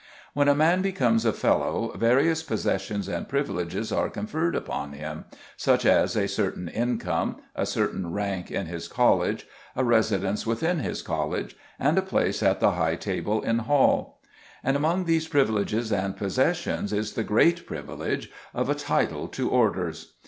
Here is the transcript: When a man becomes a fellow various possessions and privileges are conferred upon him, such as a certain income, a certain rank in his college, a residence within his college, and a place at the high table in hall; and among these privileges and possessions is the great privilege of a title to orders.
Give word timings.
When 0.33 0.47
a 0.47 0.55
man 0.55 0.81
becomes 0.81 1.25
a 1.25 1.31
fellow 1.31 1.95
various 1.95 2.41
possessions 2.41 3.07
and 3.07 3.29
privileges 3.29 3.91
are 3.91 4.09
conferred 4.09 4.55
upon 4.55 4.93
him, 4.93 5.25
such 5.57 5.85
as 5.85 6.15
a 6.15 6.27
certain 6.27 6.67
income, 6.67 7.37
a 7.55 7.67
certain 7.67 8.11
rank 8.11 8.49
in 8.49 8.65
his 8.65 8.87
college, 8.87 9.45
a 9.75 9.83
residence 9.83 10.43
within 10.43 10.79
his 10.79 11.03
college, 11.03 11.55
and 11.77 11.99
a 11.99 12.01
place 12.01 12.41
at 12.41 12.59
the 12.59 12.71
high 12.71 12.95
table 12.95 13.43
in 13.43 13.59
hall; 13.59 14.17
and 14.63 14.75
among 14.75 15.05
these 15.05 15.27
privileges 15.27 15.91
and 15.93 16.17
possessions 16.17 16.91
is 16.91 17.13
the 17.13 17.23
great 17.23 17.67
privilege 17.67 18.31
of 18.55 18.71
a 18.71 18.73
title 18.73 19.27
to 19.27 19.51
orders. 19.51 20.13